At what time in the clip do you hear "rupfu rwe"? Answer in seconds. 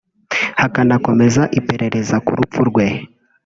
2.39-2.85